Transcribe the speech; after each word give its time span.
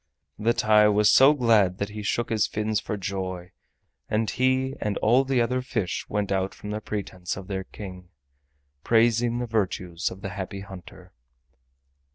The 0.39 0.53
TAI 0.55 0.87
was 0.87 1.11
so 1.11 1.35
glad 1.35 1.77
that 1.77 1.89
he 1.89 2.01
shook 2.01 2.31
his 2.31 2.47
fins 2.47 2.79
for 2.79 2.97
joy, 2.97 3.51
and 4.09 4.27
he 4.31 4.73
and 4.81 4.97
all 4.97 5.23
the 5.23 5.39
other 5.39 5.61
fish 5.61 6.09
went 6.09 6.31
out 6.31 6.55
from 6.55 6.71
the 6.71 6.81
presence 6.81 7.37
of 7.37 7.45
their 7.47 7.65
King, 7.65 8.09
praising 8.83 9.37
the 9.37 9.45
virtues 9.45 10.09
of 10.09 10.21
the 10.21 10.29
Happy 10.29 10.61
Hunter. 10.61 11.13